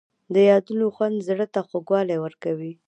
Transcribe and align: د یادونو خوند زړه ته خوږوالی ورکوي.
د 0.33 0.35
یادونو 0.49 0.85
خوند 0.95 1.17
زړه 1.27 1.45
ته 1.53 1.59
خوږوالی 1.67 2.17
ورکوي. 2.21 2.71